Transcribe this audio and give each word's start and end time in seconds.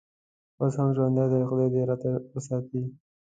اوس 0.61 0.73
هم 0.79 0.89
ژوندی 0.95 1.25
دی، 1.31 1.41
خدای 1.49 1.69
دې 1.73 1.81
راته 1.89 2.09
وساتي. 2.33 2.81